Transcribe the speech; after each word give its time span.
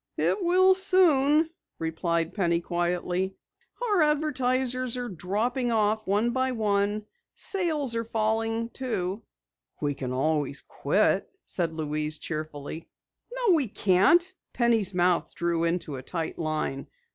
"It 0.17 0.43
will 0.43 0.73
soon," 0.73 1.51
replied 1.77 2.33
Penny 2.33 2.59
quietly. 2.59 3.35
"Our 3.87 4.01
advertisers 4.01 4.97
are 4.97 5.07
dropping 5.09 5.71
off 5.71 6.07
one 6.07 6.31
by 6.31 6.53
one. 6.53 7.05
Sales 7.35 7.93
are 7.93 8.03
falling, 8.03 8.69
too." 8.71 9.21
"We 9.79 9.95
always 10.11 10.61
can 10.61 10.67
quit," 10.67 11.29
said 11.45 11.71
Louise 11.73 12.17
cheerfully. 12.17 12.89
"No, 13.31 13.53
we 13.53 13.67
can't," 13.67 14.33
Penny's 14.53 14.95
mouth 14.95 15.35
drew 15.35 15.65
into 15.65 15.97
a 15.97 16.01
tight 16.01 16.39
line. 16.39 16.87